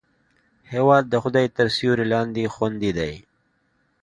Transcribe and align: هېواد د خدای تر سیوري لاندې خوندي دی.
هېواد 0.71 1.03
د 1.09 1.15
خدای 1.23 1.47
تر 1.57 1.67
سیوري 1.75 2.05
لاندې 2.13 2.51
خوندي 2.53 2.91
دی. 2.97 3.13